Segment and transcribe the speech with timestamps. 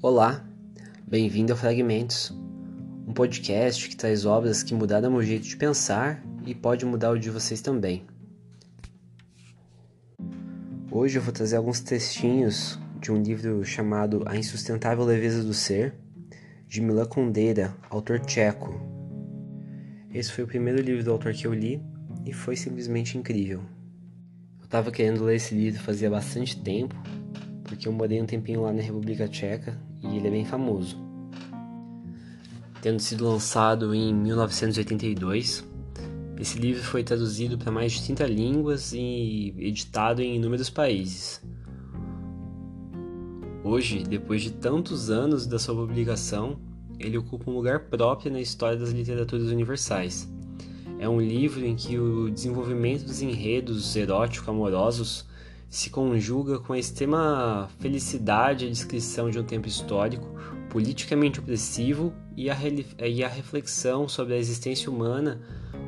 [0.00, 0.48] Olá,
[1.08, 2.30] bem-vindo ao Fragmentos,
[3.04, 7.18] um podcast que traz obras que mudaram o jeito de pensar e pode mudar o
[7.18, 8.06] de vocês também.
[10.88, 15.92] Hoje eu vou trazer alguns textinhos de um livro chamado A Insustentável Leveza do Ser,
[16.68, 18.80] de Milan Kundera, autor tcheco.
[20.14, 21.82] Esse foi o primeiro livro do autor que eu li
[22.24, 23.62] e foi simplesmente incrível.
[24.60, 26.94] Eu estava querendo ler esse livro fazia bastante tempo,
[27.64, 30.96] porque eu morei um tempinho lá na República Tcheca e ele é bem famoso.
[32.80, 35.64] Tendo sido lançado em 1982,
[36.38, 41.42] esse livro foi traduzido para mais de 30 línguas e editado em inúmeros países.
[43.64, 46.60] Hoje, depois de tantos anos da sua publicação,
[46.98, 50.28] ele ocupa um lugar próprio na história das literaturas universais.
[51.00, 55.26] É um livro em que o desenvolvimento dos enredos erótico-amorosos
[55.68, 60.26] se conjuga com a extrema felicidade a descrição de um tempo histórico
[60.70, 62.56] politicamente opressivo e a,
[63.06, 65.40] e a reflexão sobre a existência humana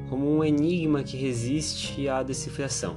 [0.08, 2.96] como um enigma que resiste à decifração,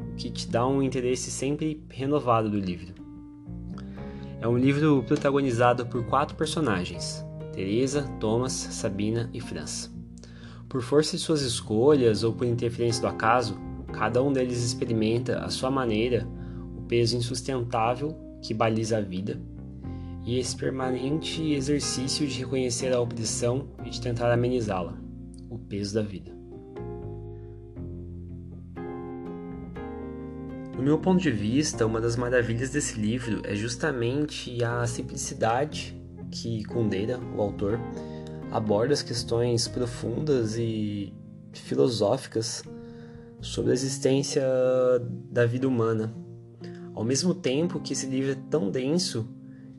[0.00, 2.94] o que te dá um interesse sempre renovado do livro.
[4.40, 9.92] É um livro protagonizado por quatro personagens: Teresa, Thomas, Sabina e Franz.
[10.68, 13.58] Por força de suas escolhas ou por interferência do acaso,
[13.92, 16.28] Cada um deles experimenta, à sua maneira,
[16.76, 19.40] o peso insustentável que baliza a vida
[20.28, 24.94] e esse permanente exercício de reconhecer a opressão e de tentar amenizá-la,
[25.48, 26.30] o peso da vida.
[30.76, 35.98] No meu ponto de vista, uma das maravilhas desse livro é justamente a simplicidade
[36.30, 37.80] que Kundera, o autor,
[38.52, 41.12] aborda as questões profundas e
[41.54, 42.62] filosóficas
[43.40, 44.42] sobre a existência
[45.30, 46.14] da vida humana.
[46.94, 49.28] Ao mesmo tempo que esse livro é tão denso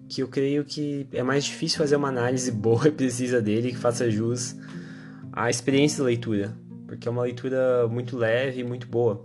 [0.07, 3.77] que eu creio que é mais difícil fazer uma análise boa e precisa dele que
[3.77, 4.55] faça jus
[5.31, 6.57] à experiência da leitura,
[6.87, 9.23] porque é uma leitura muito leve e muito boa.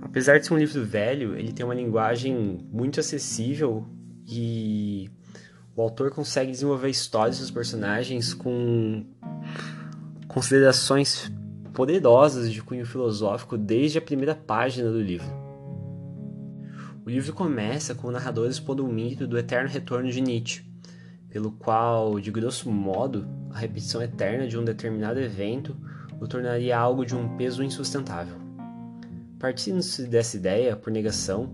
[0.00, 3.84] Apesar de ser um livro velho, ele tem uma linguagem muito acessível
[4.28, 5.10] e
[5.74, 9.04] o autor consegue desenvolver histórias dos personagens com
[10.28, 11.32] considerações
[11.74, 15.26] poderosas de cunho filosófico desde a primeira página do livro.
[17.04, 20.64] O livro começa com o narrador expondo o mito do eterno retorno de Nietzsche,
[21.28, 25.76] pelo qual, de grosso modo, a repetição eterna de um determinado evento
[26.20, 28.36] o tornaria algo de um peso insustentável.
[29.38, 31.52] Partindo-se dessa ideia, por negação,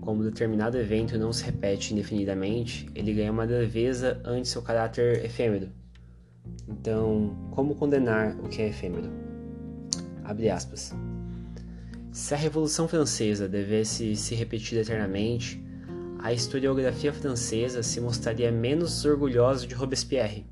[0.00, 5.68] como determinado evento não se repete indefinidamente, ele ganha uma leveza ante seu caráter efêmero.
[6.68, 9.19] Então, como condenar o que é efêmero?
[12.12, 15.62] Se a Revolução Francesa devesse se repetir eternamente,
[16.18, 20.46] a historiografia francesa se mostraria menos orgulhosa de Robespierre.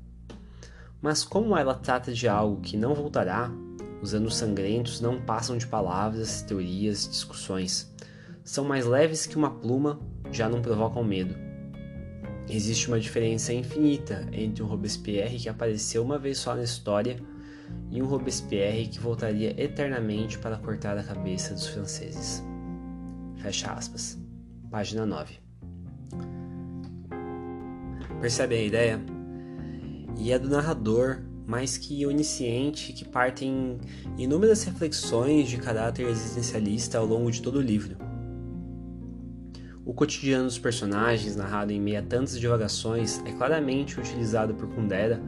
[1.01, 3.51] Mas como ela trata de algo que não voltará,
[4.01, 7.93] os anos sangrentos não passam de palavras, teorias, discussões.
[8.43, 9.99] São mais leves que uma pluma,
[10.31, 11.35] já não provocam medo.
[12.49, 17.17] Existe uma diferença infinita entre um Robespierre que apareceu uma vez só na história
[17.91, 22.43] e um Robespierre que voltaria eternamente para cortar a cabeça dos franceses.
[23.37, 24.17] Fecha aspas.
[24.69, 25.39] Página 9.
[28.21, 29.01] Percebe a ideia?
[30.17, 33.79] E é do narrador, mais que onisciente, que partem
[34.17, 37.97] inúmeras reflexões de caráter existencialista ao longo de todo o livro.
[39.83, 45.19] O cotidiano dos personagens, narrado em meio a tantas divagações, é claramente utilizado por Kundera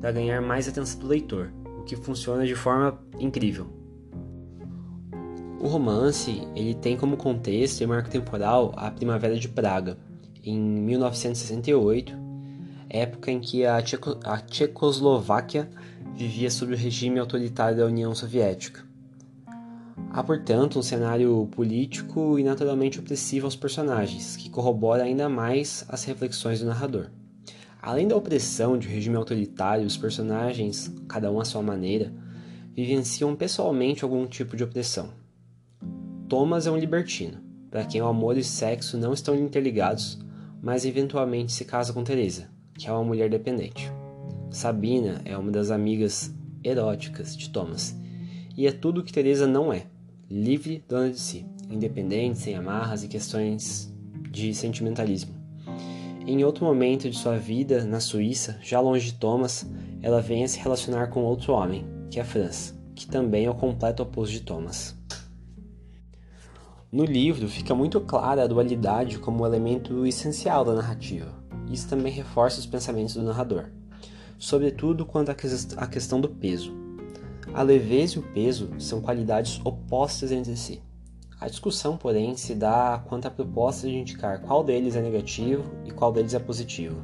[0.00, 1.52] para ganhar mais atenção do leitor
[1.84, 3.66] que funciona de forma incrível.
[5.60, 9.98] O romance ele tem como contexto e marco temporal a Primavera de Praga,
[10.42, 12.16] em 1968,
[12.88, 15.68] época em que a, Tcheco a Tchecoslováquia
[16.14, 18.84] vivia sob o regime autoritário da União Soviética.
[20.10, 26.04] Há, portanto, um cenário político e naturalmente opressivo aos personagens, que corrobora ainda mais as
[26.04, 27.10] reflexões do narrador.
[27.82, 32.12] Além da opressão de um regime autoritário, os personagens, cada um à sua maneira,
[32.74, 35.10] vivenciam pessoalmente algum tipo de opressão.
[36.28, 37.38] Thomas é um libertino,
[37.70, 40.18] para quem o amor e o sexo não estão interligados,
[40.62, 43.90] mas eventualmente se casa com Teresa, que é uma mulher dependente.
[44.50, 47.96] Sabina é uma das amigas eróticas de Thomas,
[48.56, 49.86] e é tudo o que Teresa não é:
[50.28, 53.90] livre, dona de si, independente, sem amarras e questões
[54.30, 55.39] de sentimentalismo.
[56.26, 59.66] Em outro momento de sua vida, na Suíça, já longe de Thomas,
[60.02, 63.54] ela vem a se relacionar com outro homem, que é Franz, que também é o
[63.54, 64.96] completo oposto de Thomas.
[66.92, 71.32] No livro fica muito clara a dualidade como elemento essencial da narrativa,
[71.70, 73.70] isso também reforça os pensamentos do narrador,
[74.38, 76.72] sobretudo quanto à questão do peso.
[77.54, 80.82] A leveza e o peso são qualidades opostas entre si.
[81.40, 85.90] A discussão, porém, se dá quanto à proposta de indicar qual deles é negativo e
[85.90, 87.02] qual deles é positivo.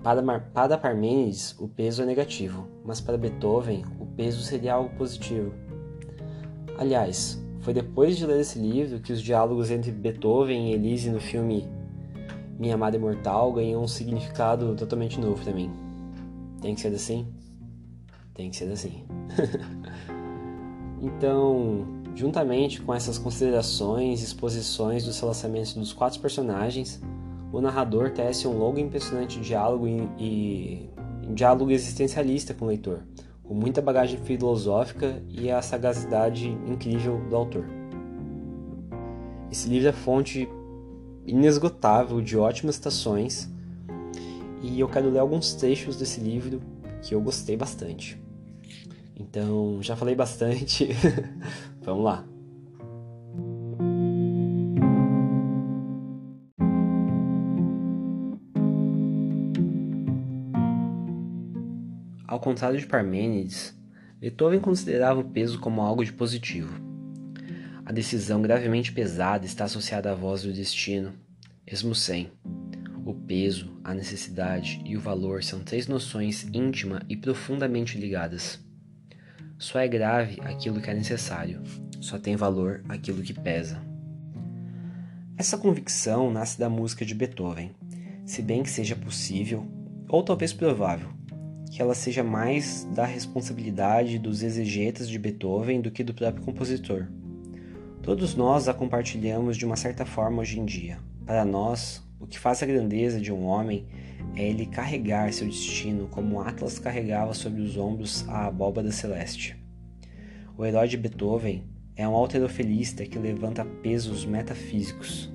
[0.00, 5.52] Para, para Parmênides, o peso é negativo, mas para Beethoven, o peso seria algo positivo.
[6.78, 11.18] Aliás, foi depois de ler esse livro que os diálogos entre Beethoven e Elise no
[11.18, 11.68] filme
[12.56, 15.72] Minha Amada Imortal ganham um significado totalmente novo para mim.
[16.62, 17.26] Tem que ser assim?
[18.32, 19.04] Tem que ser assim.
[21.02, 27.00] então, juntamente com essas considerações e exposições dos relacionamentos dos quatro personagens,
[27.52, 30.90] o narrador tece um longo e impressionante diálogo e, e
[31.34, 33.02] diálogo existencialista com o leitor,
[33.44, 37.66] com muita bagagem filosófica e a sagacidade incrível do autor.
[39.52, 40.48] Esse livro é fonte
[41.26, 43.48] inesgotável de ótimas citações
[44.62, 46.62] e eu quero ler alguns trechos desse livro
[47.02, 48.18] que eu gostei bastante.
[49.18, 50.88] Então, já falei bastante,
[51.86, 52.26] vamos lá.
[62.26, 63.74] Ao contrário de Parmênides,
[64.18, 66.84] Beethoven considerava o peso como algo de positivo.
[67.84, 71.14] A decisão gravemente pesada está associada à voz do destino,
[71.64, 72.32] esmo sem.
[73.04, 78.65] O peso, a necessidade e o valor são três noções íntima e profundamente ligadas.
[79.58, 81.62] Só é grave aquilo que é necessário,
[82.00, 83.80] só tem valor aquilo que pesa.
[85.36, 87.74] Essa convicção nasce da música de Beethoven,
[88.26, 89.66] se bem que seja possível,
[90.08, 91.08] ou talvez provável,
[91.70, 97.06] que ela seja mais da responsabilidade dos exegetas de Beethoven do que do próprio compositor.
[98.02, 100.98] Todos nós a compartilhamos de uma certa forma hoje em dia.
[101.24, 103.86] Para nós, o que faz a grandeza de um homem
[104.34, 109.56] é ele carregar seu destino como Atlas carregava sobre os ombros a abóbada celeste.
[110.56, 111.64] O herói de Beethoven
[111.94, 115.32] é um alterofilista que levanta pesos metafísicos.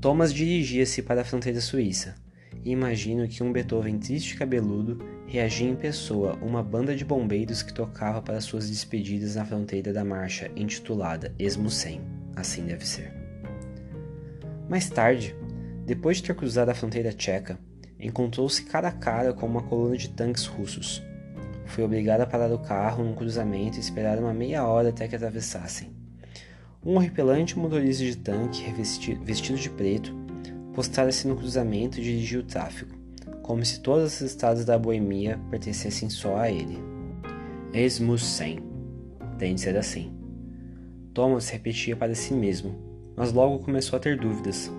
[0.00, 2.14] Thomas dirigia-se para a fronteira suíça,
[2.64, 7.62] e imagino que um Beethoven triste e cabeludo reagia em pessoa uma banda de bombeiros
[7.62, 12.00] que tocava para suas despedidas na fronteira da marcha intitulada Esmo 100.
[12.36, 13.12] Assim deve ser.
[14.68, 15.34] Mais tarde,
[15.84, 17.58] depois de ter cruzado a fronteira tcheca,
[17.98, 21.02] encontrou-se cara a cara com uma coluna de tanques russos.
[21.66, 25.16] Foi obrigado a parar o carro num cruzamento e esperar uma meia hora até que
[25.16, 25.90] atravessassem.
[26.84, 28.64] Um horripilante motorista de tanque,
[29.24, 30.14] vestido de preto,
[30.74, 32.94] postara-se no cruzamento e dirigia o tráfego,
[33.42, 36.78] como se todos os estados da Boemia pertencessem só a ele.
[37.72, 38.58] Esmus 100.
[39.38, 40.12] Tem de ser assim.
[41.14, 42.74] Thomas repetia para si mesmo,
[43.16, 44.70] mas logo começou a ter dúvidas.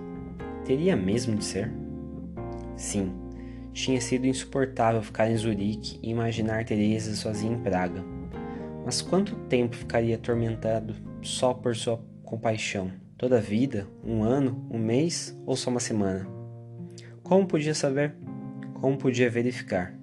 [0.64, 1.70] Teria mesmo de ser?
[2.74, 3.12] Sim,
[3.72, 8.02] tinha sido insuportável ficar em Zurique e imaginar Teresa sozinha em Praga.
[8.84, 12.90] Mas quanto tempo ficaria atormentado só por sua compaixão?
[13.18, 13.86] Toda a vida?
[14.02, 14.66] Um ano?
[14.70, 15.38] Um mês?
[15.44, 16.26] Ou só uma semana?
[17.22, 18.14] Como podia saber?
[18.80, 19.94] Como podia verificar?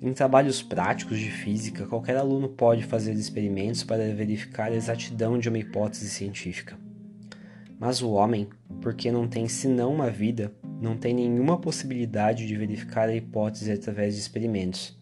[0.00, 5.50] Em trabalhos práticos de física, qualquer aluno pode fazer experimentos para verificar a exatidão de
[5.50, 6.78] uma hipótese científica.
[7.80, 8.46] Mas o homem,
[8.82, 14.14] porque não tem senão uma vida, não tem nenhuma possibilidade de verificar a hipótese através
[14.14, 14.94] de experimentos,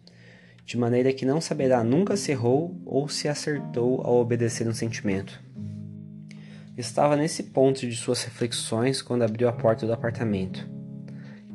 [0.65, 5.43] de maneira que não saberá nunca se errou ou se acertou ao obedecer um sentimento.
[6.77, 10.65] Estava nesse ponto de suas reflexões quando abriu a porta do apartamento.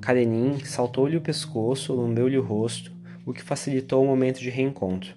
[0.02, 2.92] Karenin saltou-lhe o pescoço, lambeu-lhe o rosto,
[3.24, 5.14] o que facilitou o momento de reencontro.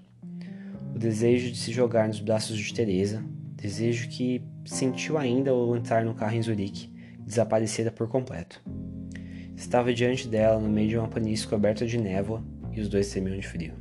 [0.96, 3.22] O desejo de se jogar nos braços de Teresa,
[3.58, 6.94] desejo que sentiu ainda ao entrar no carro em Zurique,
[7.26, 8.62] desaparecera por completo.
[9.56, 13.38] Estava diante dela no meio de uma planície coberta de névoa e os dois tremiam
[13.40, 13.74] de frio.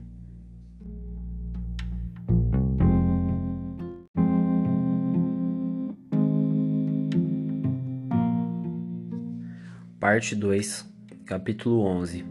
[9.98, 10.88] Parte 2,
[11.24, 12.24] capítulo 11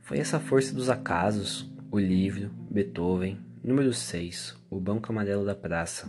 [0.00, 6.08] Foi essa força dos acasos, o livro, Beethoven, número 6, o banco amarelo da praça.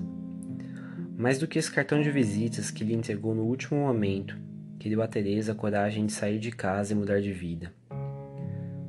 [1.22, 4.36] Mais do que esse cartão de visitas que lhe entregou no último momento,
[4.80, 7.72] que deu a Teresa a coragem de sair de casa e mudar de vida.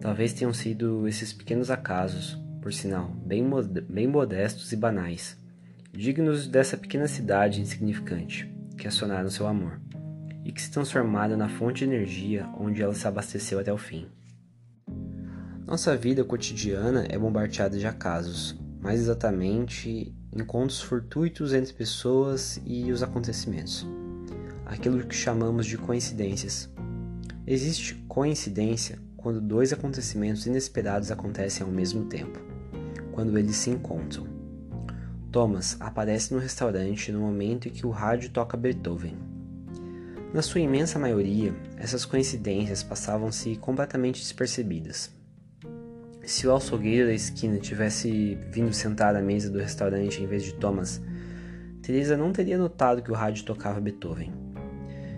[0.00, 3.44] Talvez tenham sido esses pequenos acasos, por sinal, bem,
[3.86, 5.36] bem modestos e banais,
[5.92, 9.78] dignos dessa pequena cidade insignificante, que acionaram seu amor
[10.42, 14.06] e que se transformaram na fonte de energia onde ela se abasteceu até o fim.
[15.66, 23.02] Nossa vida cotidiana é bombardeada de acasos, mais exatamente encontros fortuitos entre pessoas e os
[23.02, 23.86] acontecimentos.
[24.64, 26.70] aquilo que chamamos de coincidências.
[27.46, 32.40] Existe coincidência quando dois acontecimentos inesperados acontecem ao mesmo tempo,
[33.12, 34.26] quando eles se encontram.
[35.30, 39.16] Thomas aparece no restaurante no momento em que o rádio toca Beethoven.
[40.32, 45.10] Na sua imensa maioria, essas coincidências passavam-se completamente despercebidas.
[46.24, 50.54] Se o açougueiro da esquina tivesse vindo sentar à mesa do restaurante em vez de
[50.54, 51.02] Thomas,
[51.82, 54.32] Teresa não teria notado que o rádio tocava Beethoven.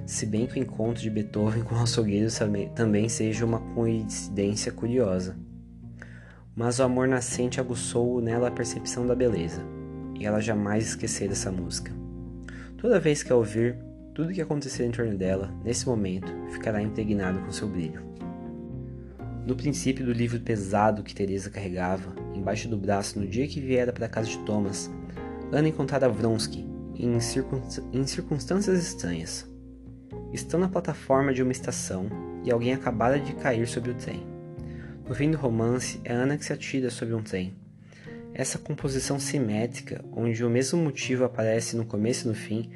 [0.07, 2.29] Se bem que o encontro de Beethoven com o açougueiro
[2.75, 5.37] também seja uma coincidência curiosa.
[6.57, 9.63] Mas o amor nascente aguçou nela a percepção da beleza,
[10.19, 11.93] e ela jamais esquecera essa música.
[12.79, 13.77] Toda vez que a ouvir,
[14.15, 18.14] tudo o que acontecer em torno dela, nesse momento, ficará impregnado com seu brilho.
[19.47, 23.93] No princípio do livro pesado que Teresa carregava, embaixo do braço no dia que viera
[23.93, 24.91] para a casa de Thomas,
[25.53, 26.65] Ana encontrara Vronsky
[26.97, 27.19] em,
[27.93, 29.47] em circunstâncias estranhas.
[30.33, 32.07] Estão na plataforma de uma estação
[32.43, 34.25] e alguém acabara de cair sobre o trem.
[35.07, 37.55] No fim do romance, é Ana que se atira sobre um trem.
[38.33, 42.71] Essa composição simétrica, onde o mesmo motivo aparece no começo e no fim,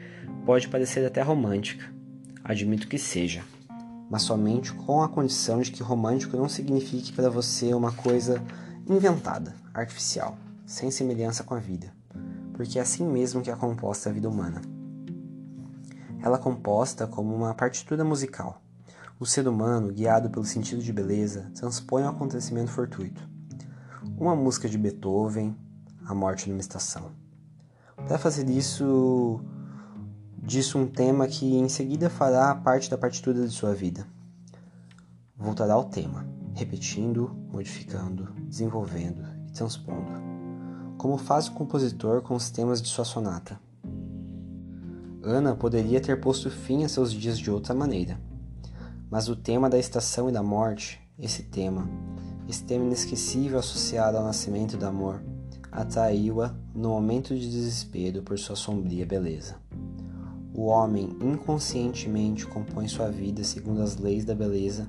[0.44, 1.84] pode parecer até romântica.
[2.44, 3.42] Admito que seja,
[4.10, 8.42] mas somente com a condição de que romântico não signifique para você uma coisa
[8.86, 10.36] inventada, artificial,
[10.66, 11.92] sem semelhança com a vida,
[12.54, 14.62] porque é assim mesmo que é composta a vida humana.
[16.22, 18.60] Ela é composta como uma partitura musical.
[19.20, 23.28] O ser humano, guiado pelo sentido de beleza, transpõe um acontecimento fortuito.
[24.16, 25.56] Uma música de Beethoven,
[26.06, 27.10] a morte numa estação.
[28.06, 29.40] Para fazer isso,
[30.42, 34.06] disso um tema que em seguida fará parte da partitura de sua vida.
[35.36, 40.10] Voltará ao tema, repetindo, modificando, desenvolvendo e transpondo,
[40.96, 43.60] como faz o compositor com os temas de sua sonata.
[45.22, 48.20] Ana poderia ter posto fim a seus dias de outra maneira,
[49.10, 51.88] mas o tema da estação e da morte, esse tema,
[52.48, 55.22] esse tema inesquecível associado ao nascimento do amor,
[55.70, 59.56] atraiu-a no momento de desespero por sua sombria beleza.
[60.58, 64.88] O homem inconscientemente compõe sua vida segundo as leis da beleza,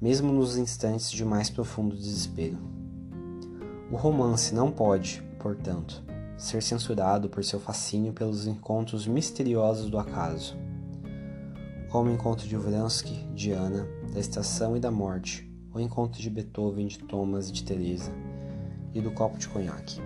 [0.00, 2.58] mesmo nos instantes de mais profundo desespero.
[3.88, 6.02] O romance não pode, portanto,
[6.36, 10.56] ser censurado por seu fascínio pelos encontros misteriosos do acaso,
[11.88, 16.28] como o encontro de Vransky, de Ana, da estação e da morte, o encontro de
[16.28, 18.10] Beethoven, de Thomas e de Teresa,
[18.92, 20.00] e do copo de conhaque.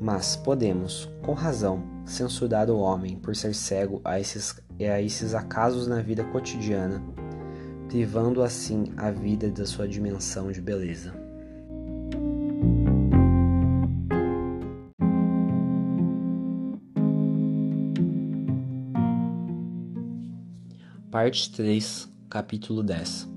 [0.00, 5.86] Mas podemos, com razão, censurar o homem por ser cego a esses, a esses acasos
[5.86, 7.02] na vida cotidiana,
[7.88, 11.12] privando assim a vida da sua dimensão de beleza.
[21.10, 23.28] Parte 3, capítulo 10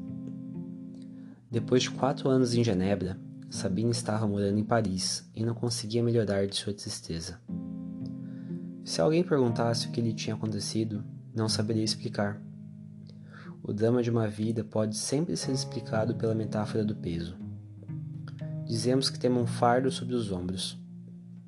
[1.52, 3.20] Depois de quatro anos em Genebra,
[3.50, 7.38] Sabine estava morando em Paris e não conseguia melhorar de sua tristeza.
[8.86, 11.04] Se alguém perguntasse o que lhe tinha acontecido,
[11.36, 12.40] não saberia explicar.
[13.64, 17.36] O drama de uma vida pode sempre ser explicado pela metáfora do peso.
[18.64, 20.80] Dizemos que temos um fardo sobre os ombros.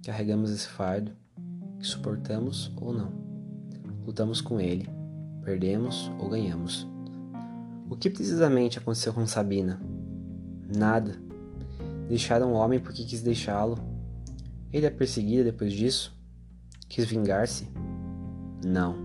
[0.04, 1.12] Carregamos esse fardo,
[1.80, 3.14] que suportamos ou não.
[4.04, 4.90] Lutamos com ele,
[5.44, 6.88] perdemos ou ganhamos.
[7.88, 9.80] O que precisamente aconteceu com Sabina?
[10.76, 11.22] Nada.
[12.10, 13.78] Deixaram o homem porque quis deixá-lo.
[14.74, 16.17] Ele a perseguira depois disso?
[16.88, 17.68] Quis vingar-se?
[18.66, 18.96] Não.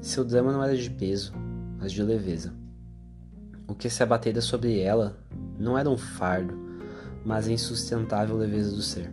[0.00, 1.32] Seu drama não era de peso,
[1.78, 2.52] mas de leveza.
[3.68, 5.16] O que se abatera sobre ela
[5.58, 6.58] não era um fardo,
[7.24, 9.12] mas a insustentável leveza do ser.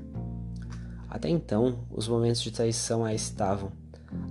[1.08, 3.72] Até então, os momentos de traição a estavam.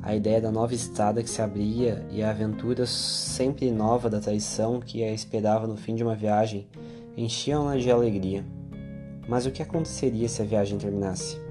[0.02, 4.80] A ideia da nova estrada que se abria e a aventura sempre nova da traição
[4.80, 6.66] que a esperava no fim de uma viagem
[7.16, 8.44] enchiam-na de alegria.
[9.28, 11.45] Mas o que aconteceria se a viagem terminasse?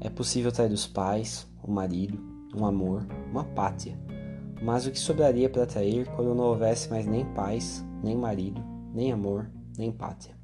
[0.00, 2.18] É possível trair os pais, o marido,
[2.54, 3.98] um amor, uma pátria.
[4.62, 8.62] Mas o que sobraria para trair quando não houvesse mais nem pais, nem marido,
[8.94, 10.36] nem amor, nem pátria?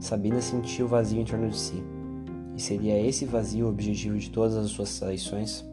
[0.00, 1.82] Sabina sentiu o vazio em torno de si.
[2.56, 5.64] E seria esse vazio o objetivo de todas as suas traições?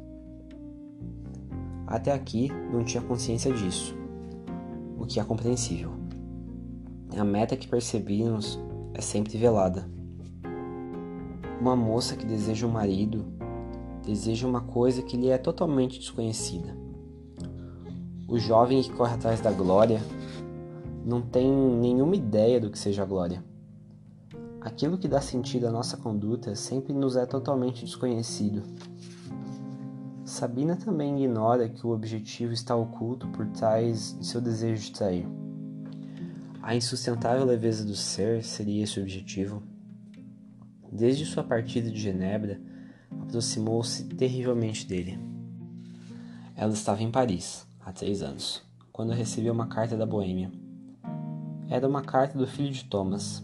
[1.87, 3.95] Até aqui não tinha consciência disso,
[4.97, 5.91] o que é compreensível.
[7.17, 8.59] A meta que percebemos
[8.93, 9.87] é sempre velada.
[11.59, 13.25] Uma moça que deseja um marido
[14.05, 16.75] deseja uma coisa que lhe é totalmente desconhecida.
[18.27, 20.01] O jovem que corre atrás da glória
[21.05, 23.43] não tem nenhuma ideia do que seja a glória.
[24.59, 28.63] Aquilo que dá sentido à nossa conduta sempre nos é totalmente desconhecido.
[30.23, 35.27] Sabina também ignora que o objetivo está oculto por trás de seu desejo de trair.
[36.61, 39.61] A insustentável leveza do ser seria esse objetivo.
[40.93, 42.61] Desde sua partida de Genebra,
[43.19, 45.19] aproximou-se terrivelmente dele.
[46.55, 50.51] Ela estava em Paris, há três anos, quando recebeu uma carta da Boêmia.
[51.67, 53.43] Era uma carta do filho de Thomas.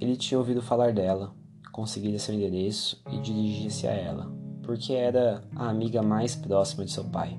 [0.00, 1.32] Ele tinha ouvido falar dela,
[1.70, 4.32] conseguira seu endereço e dirigia-se a ela,
[4.64, 7.38] porque era a amiga mais próxima de seu pai.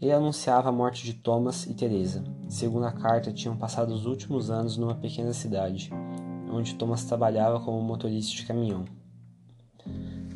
[0.00, 2.24] Ele anunciava a morte de Thomas e Teresa.
[2.48, 5.90] Segundo a carta, tinham passado os últimos anos numa pequena cidade,
[6.52, 8.84] onde Thomas trabalhava como motorista de caminhão.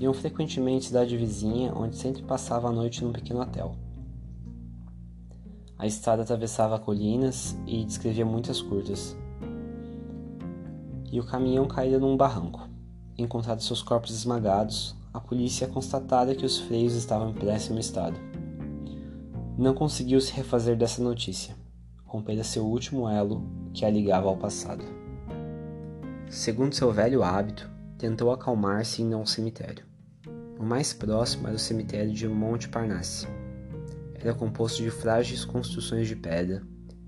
[0.00, 3.76] Iam frequentemente à cidade vizinha, onde sempre passava a noite num pequeno hotel.
[5.78, 9.16] A estrada atravessava colinas e descrevia muitas curtas.
[11.12, 12.68] E o caminhão caía num barranco.
[13.16, 18.18] Encontrados seus corpos esmagados, a polícia constatara que os freios estavam em péssimo estado
[19.58, 21.56] não conseguiu se refazer dessa notícia,
[22.04, 23.42] rompera seu último elo
[23.72, 24.84] que a ligava ao passado.
[26.28, 29.84] Segundo seu velho hábito, tentou acalmar-se indo a um cemitério.
[30.58, 33.26] O mais próximo era o cemitério de Montparnasse.
[34.14, 36.62] Era composto de frágeis construções de pedra,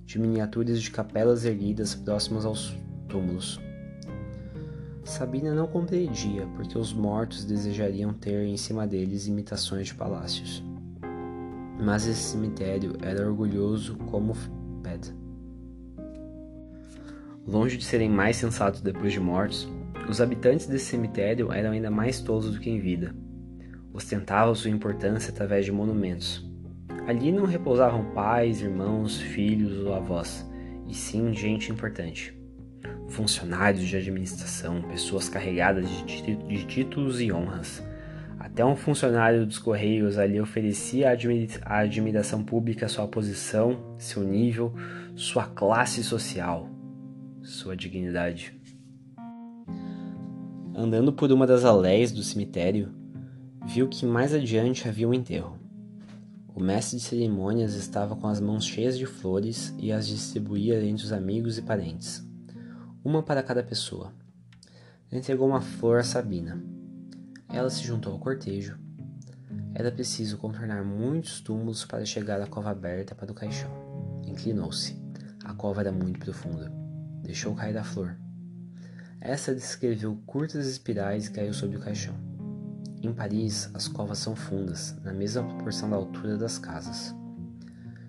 [0.04, 2.76] de miniaturas de capelas erguidas próximas aos
[3.08, 3.60] túmulos.
[5.04, 10.62] Sabina não compreendia porque os mortos desejariam ter em cima deles imitações de palácios
[11.78, 14.34] mas esse cemitério era orgulhoso como
[14.82, 15.14] pedra.
[17.48, 19.66] Longe de serem mais sensatos depois de mortos,
[20.06, 23.14] os habitantes desse cemitério eram ainda mais tolos do que em vida.
[23.90, 26.46] Ostentavam sua importância através de monumentos.
[27.06, 30.46] Ali não repousavam pais, irmãos, filhos ou avós,
[30.86, 32.38] e sim gente importante.
[33.08, 37.82] Funcionários de administração, pessoas carregadas de títulos e honras,
[38.38, 41.16] até um funcionário dos Correios ali oferecia
[41.64, 44.74] à admiração pública sua posição, seu nível,
[45.14, 46.68] sua classe social,
[47.42, 48.58] sua dignidade.
[50.74, 52.94] Andando por uma das aléias do cemitério,
[53.66, 55.58] viu que mais adiante havia um enterro.
[56.54, 61.04] O mestre de cerimônias estava com as mãos cheias de flores e as distribuía entre
[61.04, 62.26] os amigos e parentes,
[63.04, 64.12] uma para cada pessoa.
[65.10, 66.62] Entregou uma flor a Sabina
[67.48, 68.78] ela se juntou ao cortejo.
[69.74, 73.70] Era preciso contornar muitos túmulos para chegar à cova aberta para o caixão.
[74.26, 74.96] Inclinou-se.
[75.44, 76.70] A cova era muito profunda.
[77.28, 78.16] Deixou cair a flor.
[79.20, 82.14] Essa descreveu curtas espirais e caiu sobre o caixão.
[83.02, 87.14] Em Paris, as covas são fundas, na mesma proporção da altura das casas.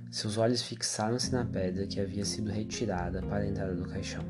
[0.09, 4.23] Seus olhos fixaram-se na pedra que havia sido retirada para a entrada do caixão.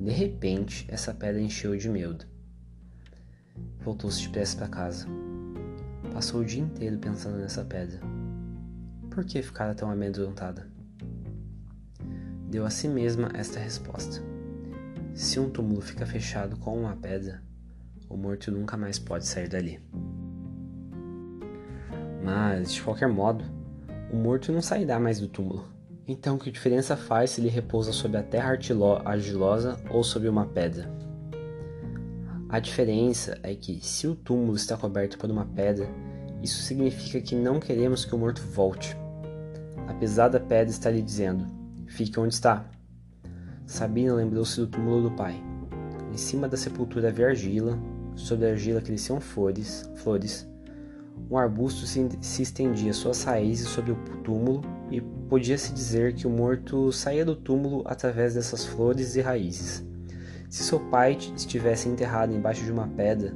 [0.00, 2.26] De repente, essa pedra encheu de medo
[3.88, 5.06] voltou-se depressa para casa.
[6.12, 8.00] Passou o dia inteiro pensando nessa pedra.
[9.10, 10.68] Por que ficara tão amedrontada?
[12.48, 14.22] Deu a si mesma esta resposta:
[15.12, 17.42] Se um túmulo fica fechado com uma pedra,
[18.08, 19.78] o morto nunca mais pode sair dali.
[22.24, 23.44] Mas, de qualquer modo,
[24.10, 25.68] o morto não sairá mais do túmulo.
[26.06, 28.56] Então, que diferença faz se ele repousa sobre a terra
[29.04, 30.90] argilosa ou sobre uma pedra?
[32.48, 35.86] A diferença é que, se o túmulo está coberto por uma pedra,
[36.42, 38.96] isso significa que não queremos que o morto volte.
[39.86, 41.57] Apesar da pedra estar lhe dizendo:
[41.88, 42.64] fique onde está.
[43.66, 45.42] Sabina lembrou-se do túmulo do pai.
[46.12, 47.78] Em cima da sepultura havia argila,
[48.14, 50.48] sobre a argila cresciam flores, flores.
[51.30, 56.30] Um arbusto se, se estendia suas raízes sobre o túmulo e podia-se dizer que o
[56.30, 59.84] morto saía do túmulo através dessas flores e raízes.
[60.48, 63.34] Se seu pai estivesse enterrado embaixo de uma pedra,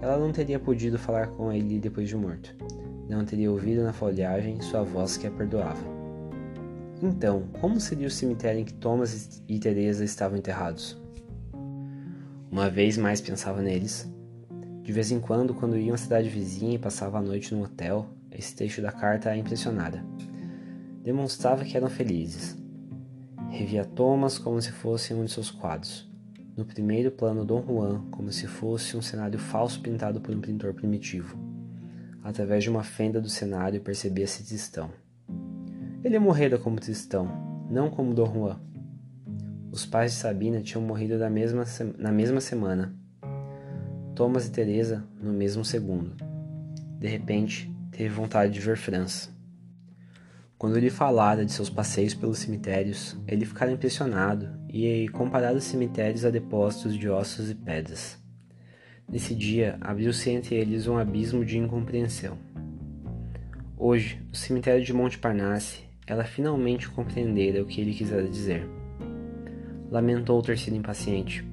[0.00, 2.54] ela não teria podido falar com ele depois de morto.
[3.08, 6.03] Não teria ouvido na folhagem sua voz que a perdoava.
[7.04, 10.98] Então, como seria o cemitério em que Thomas e Teresa estavam enterrados?
[12.50, 14.10] Uma vez mais pensava neles.
[14.82, 18.08] De vez em quando, quando iam à cidade vizinha e passava a noite no hotel,
[18.32, 20.02] esse trecho da carta a impressionara.
[21.02, 22.56] Demonstrava que eram felizes.
[23.50, 26.10] Revia Thomas como se fosse um de seus quadros.
[26.56, 30.72] No primeiro plano, Dom Juan, como se fosse um cenário falso pintado por um pintor
[30.72, 31.38] primitivo.
[32.22, 35.03] Através de uma fenda do cenário percebia-se Tristão.
[36.04, 38.60] Ele morrera como Tristão, não como Dom Juan.
[39.72, 41.64] Os pais de Sabina tinham morrido na mesma,
[41.96, 42.94] na mesma semana.
[44.14, 46.14] Thomas e Teresa no mesmo segundo.
[46.98, 49.30] De repente, teve vontade de ver França.
[50.58, 56.26] Quando lhe falara de seus passeios pelos cemitérios, ele ficara impressionado e comparara os cemitérios
[56.26, 58.22] a depósitos de ossos e pedras.
[59.08, 62.36] Nesse dia, abriu-se entre eles um abismo de incompreensão.
[63.74, 68.68] Hoje, no cemitério de Montparnasse, ela finalmente compreendera o que ele quisera dizer.
[69.90, 71.44] Lamentou ter sido impaciente.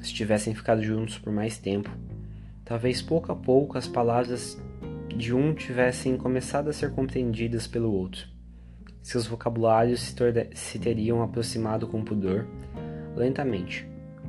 [0.00, 1.90] Se tivessem ficado juntos por mais tempo,
[2.64, 4.60] talvez pouco a pouco as palavras
[5.16, 8.26] de um tivessem começado a ser compreendidas pelo outro.
[9.02, 10.14] Seus vocabulários se,
[10.54, 12.46] se teriam aproximado com pudor,
[13.16, 13.86] lentamente,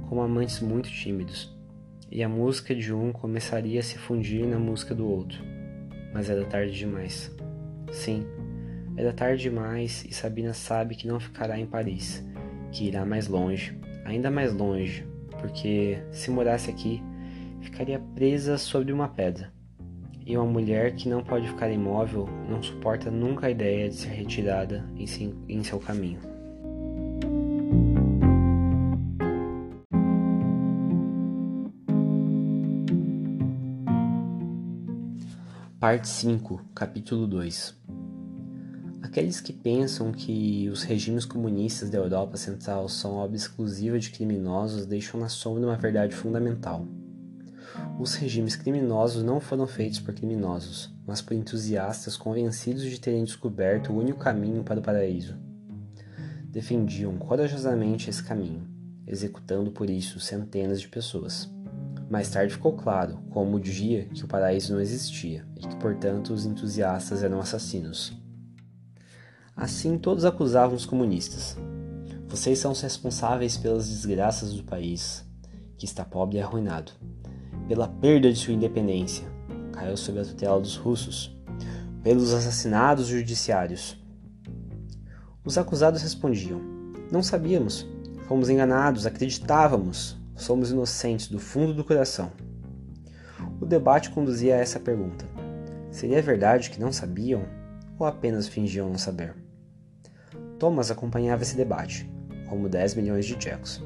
[0.10, 1.56] como amantes muito tímidos,
[2.12, 5.42] e a música de um começaria a se fundir na música do outro.
[6.14, 7.32] Mas era tarde demais.
[7.92, 8.26] Sim,
[8.96, 12.24] era tarde demais e Sabina sabe que não ficará em Paris,
[12.72, 15.08] que irá mais longe, ainda mais longe,
[15.40, 17.02] porque se morasse aqui,
[17.62, 19.52] ficaria presa sobre uma pedra
[20.26, 24.10] e uma mulher que não pode ficar imóvel não suporta nunca a ideia de ser
[24.10, 26.20] retirada em seu caminho.
[35.80, 38.03] Parte 5, capítulo 2
[39.14, 44.88] Aqueles que pensam que os regimes comunistas da Europa Central são obra exclusiva de criminosos
[44.88, 46.88] deixam na sombra uma verdade fundamental.
[48.00, 53.94] Os regimes criminosos não foram feitos por criminosos, mas por entusiastas convencidos de terem descoberto
[53.94, 55.38] o único caminho para o paraíso.
[56.46, 58.68] Defendiam corajosamente esse caminho,
[59.06, 61.48] executando por isso centenas de pessoas.
[62.10, 66.34] Mais tarde ficou claro, como o dia, que o paraíso não existia e que, portanto,
[66.34, 68.23] os entusiastas eram assassinos.
[69.56, 71.56] Assim, todos acusavam os comunistas.
[72.28, 75.24] Vocês são os responsáveis pelas desgraças do país,
[75.78, 76.92] que está pobre e arruinado.
[77.68, 79.28] Pela perda de sua independência,
[79.72, 81.38] caiu sob a tutela dos russos,
[82.02, 83.96] pelos assassinados judiciários.
[85.46, 86.60] Os acusados respondiam:
[87.12, 87.88] Não sabíamos,
[88.28, 92.32] fomos enganados, acreditávamos, somos inocentes do fundo do coração.
[93.62, 95.26] O debate conduzia a essa pergunta:
[95.92, 97.44] seria verdade que não sabiam?
[98.00, 99.43] Ou apenas fingiam não saber?
[100.64, 102.10] Thomas acompanhava esse debate,
[102.48, 103.84] como 10 milhões de tchecos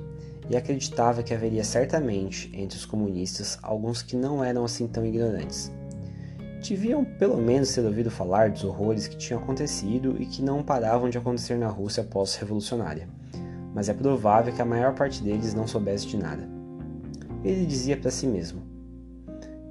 [0.47, 5.71] e acreditava que haveria certamente entre os comunistas alguns que não eram assim tão ignorantes.
[6.61, 11.09] Deviam pelo menos ter ouvido falar dos horrores que tinham acontecido e que não paravam
[11.09, 13.09] de acontecer na Rússia pós-revolucionária,
[13.73, 16.47] mas é provável que a maior parte deles não soubesse de nada.
[17.43, 18.61] Ele dizia para si mesmo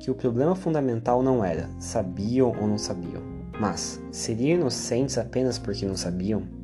[0.00, 3.22] que o problema fundamental não era sabiam ou não sabiam,
[3.60, 6.55] mas seriam inocentes apenas porque não sabiam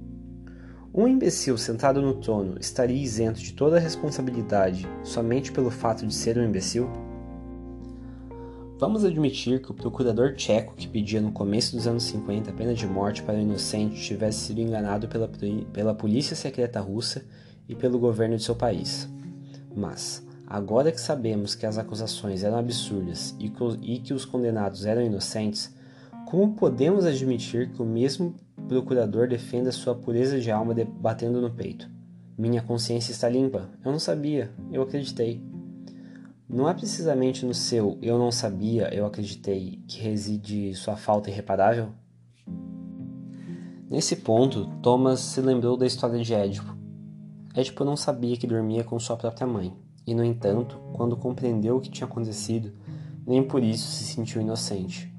[0.95, 6.37] um imbecil sentado no trono estaria isento de toda responsabilidade somente pelo fato de ser
[6.37, 6.91] um imbecil?
[8.79, 12.75] Vamos admitir que o procurador tcheco que pedia no começo dos anos 50 a pena
[12.75, 15.31] de morte para o inocente tivesse sido enganado pela,
[15.73, 17.25] pela polícia secreta russa
[17.67, 19.09] e pelo governo de seu país.
[19.75, 25.75] Mas, agora que sabemos que as acusações eram absurdas e que os condenados eram inocentes,
[26.33, 28.35] como podemos admitir que o mesmo
[28.67, 31.91] procurador defenda sua pureza de alma batendo no peito?
[32.39, 33.69] Minha consciência está limpa.
[33.85, 34.51] Eu não sabia.
[34.71, 35.43] Eu acreditei.
[36.49, 41.91] Não é precisamente no seu eu não sabia, eu acreditei que reside sua falta irreparável?
[43.91, 46.75] Nesse ponto, Thomas se lembrou da história de Édipo.
[47.55, 49.71] Édipo não sabia que dormia com sua própria mãe,
[50.07, 52.73] e no entanto, quando compreendeu o que tinha acontecido,
[53.27, 55.12] nem por isso se sentiu inocente.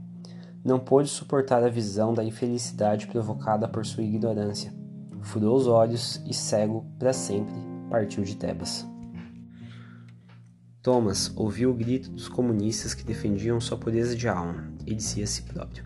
[0.64, 4.74] Não pôde suportar a visão da infelicidade provocada por sua ignorância.
[5.22, 7.54] Furou os olhos e, cego para sempre,
[7.90, 8.88] partiu de Tebas.
[10.82, 15.28] Thomas ouviu o grito dos comunistas que defendiam sua pureza de alma e disse a
[15.28, 15.86] si próprio: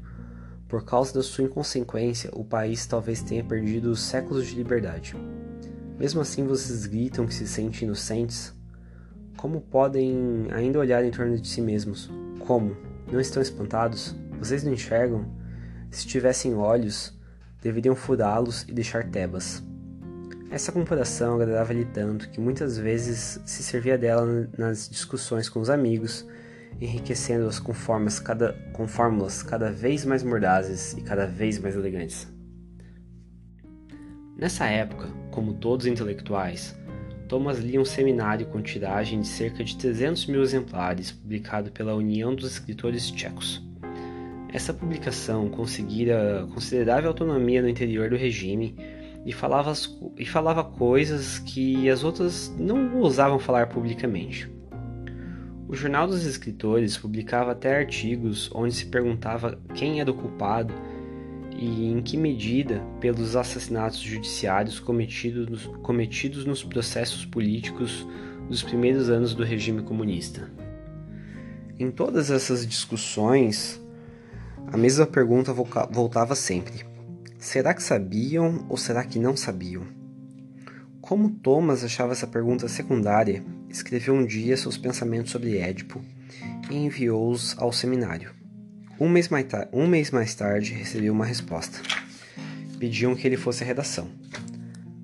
[0.68, 5.16] Por causa da sua inconsequência, o país talvez tenha perdido séculos de liberdade.
[5.98, 8.54] Mesmo assim, vocês gritam que se sentem inocentes?
[9.38, 12.12] Como podem ainda olhar em torno de si mesmos?
[12.40, 12.76] Como?
[13.12, 14.16] Não estão espantados?
[14.40, 15.26] Vocês não enxergam?
[15.90, 17.18] Se tivessem olhos,
[17.62, 19.64] deveriam furá-los e deixar tebas.
[20.50, 26.26] Essa comparação agradava-lhe tanto que muitas vezes se servia dela nas discussões com os amigos,
[26.80, 27.74] enriquecendo-as com,
[28.24, 32.28] cada, com fórmulas cada vez mais mordazes e cada vez mais elegantes.
[34.38, 36.76] Nessa época, como todos os intelectuais,
[37.28, 42.34] Thomas lia um seminário com tiragem de cerca de 300 mil exemplares, publicado pela União
[42.34, 43.67] dos Escritores Tchecos.
[44.54, 48.76] Essa publicação conseguira considerável autonomia no interior do regime
[49.26, 49.74] e falava,
[50.18, 54.50] e falava coisas que as outras não ousavam falar publicamente.
[55.68, 60.74] O Jornal dos Escritores publicava até artigos onde se perguntava quem era o culpado
[61.58, 68.08] e em que medida pelos assassinatos judiciários cometidos, cometidos nos processos políticos
[68.48, 70.50] dos primeiros anos do regime comunista.
[71.78, 73.82] Em todas essas discussões,
[74.70, 76.86] A mesma pergunta voltava sempre:
[77.38, 79.84] será que sabiam ou será que não sabiam?
[81.00, 86.02] Como Thomas achava essa pergunta secundária, escreveu um dia seus pensamentos sobre Édipo
[86.70, 88.32] e enviou-os ao seminário.
[89.00, 91.80] Um mês, mais um mês mais tarde, recebeu uma resposta.
[92.78, 94.10] Pediam que ele fosse à redação.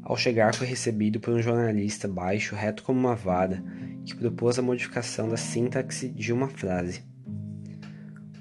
[0.04, 3.63] Ao chegar, foi recebido por um jornalista baixo, reto como uma vara,
[4.04, 7.12] que propôs a modificação da sintaxe de uma frase.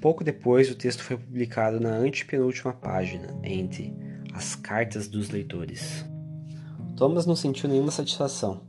[0.03, 3.95] Pouco depois, o texto foi publicado na antepenúltima página, entre
[4.33, 6.03] as cartas dos leitores.
[6.97, 8.63] Thomas não sentiu nenhuma satisfação.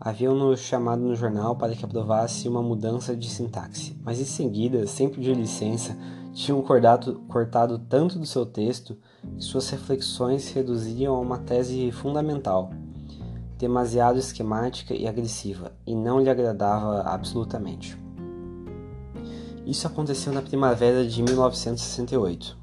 [0.00, 5.08] Haviam-no chamado no jornal para que aprovasse uma mudança de sintaxe, mas em seguida, sem
[5.08, 5.96] pedir licença,
[6.32, 8.98] tinham cortado, cortado tanto do seu texto
[9.36, 12.72] que suas reflexões se reduziam a uma tese fundamental,
[13.56, 18.07] demasiado esquemática e agressiva, e não lhe agradava absolutamente.
[19.68, 22.56] Isso aconteceu na primavera de 1968.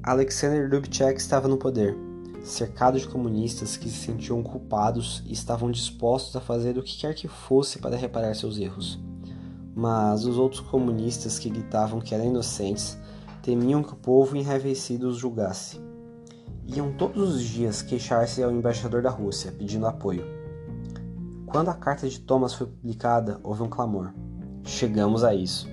[0.00, 1.96] Alexander Dubček estava no poder,
[2.44, 7.12] cercado de comunistas que se sentiam culpados e estavam dispostos a fazer o que quer
[7.16, 9.00] que fosse para reparar seus erros.
[9.74, 12.96] Mas os outros comunistas que gritavam que eram inocentes
[13.42, 15.80] temiam que o povo enraivecido os julgasse.
[16.68, 20.24] Iam todos os dias queixar-se ao embaixador da Rússia, pedindo apoio.
[21.46, 24.14] Quando a carta de Thomas foi publicada, houve um clamor.
[24.64, 25.68] Chegamos a isso.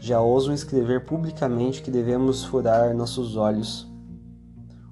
[0.00, 3.86] Já ousam escrever publicamente que devemos furar nossos olhos.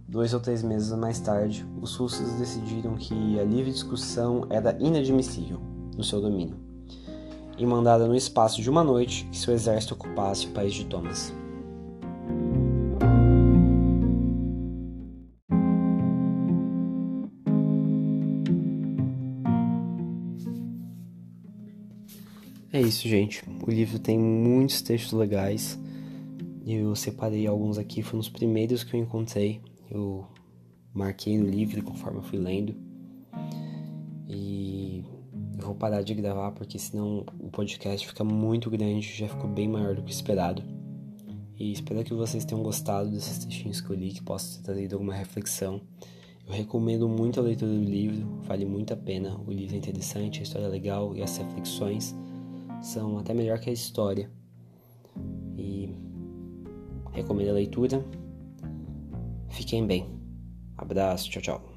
[0.09, 5.61] Dois ou três meses mais tarde, os russos decidiram que a livre discussão era inadmissível
[5.97, 6.57] no seu domínio
[7.59, 11.33] e mandaram no espaço de uma noite que seu exército ocupasse o país de Thomas.
[22.77, 23.43] É isso, gente.
[23.67, 25.79] O livro tem muitos textos legais.
[26.67, 29.63] Eu separei alguns aqui, foram os primeiros que eu encontrei.
[29.91, 30.27] Eu
[30.93, 32.75] marquei no livro conforme eu fui lendo.
[34.29, 35.03] E
[35.59, 39.67] eu vou parar de gravar porque senão o podcast fica muito grande, já ficou bem
[39.67, 40.63] maior do que esperado.
[41.59, 44.97] E espero que vocês tenham gostado desses textinhos que eu li, que possa ter trazido
[44.97, 45.81] alguma reflexão.
[46.47, 49.41] Eu recomendo muito a leitura do livro, vale muito a pena.
[49.47, 52.15] O livro é interessante, a história é legal e as reflexões
[52.83, 54.31] são até melhor que a história.
[55.57, 55.95] E
[57.13, 58.05] recomendo a leitura.
[59.49, 60.07] Fiquem bem.
[60.77, 61.76] Abraço, tchau, tchau.